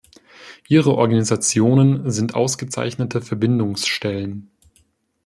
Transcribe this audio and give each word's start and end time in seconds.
Ihre 0.67 0.95
Organisationen 0.95 2.09
sind 2.09 2.33
ausgezeichnete 2.33 3.21
Verbindungsstellen. 3.21 4.49